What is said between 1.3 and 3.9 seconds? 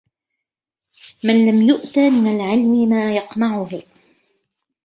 لَمْ يُؤْتَ مِنْ الْعِلْمِ مَا يَقْمَعُهُ